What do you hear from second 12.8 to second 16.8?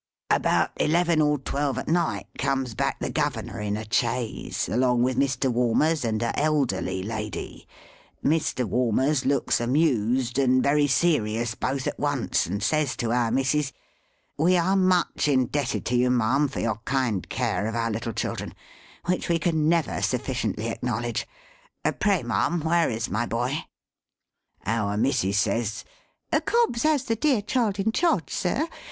to our missis, "We are much indebted to you, ma'am, for your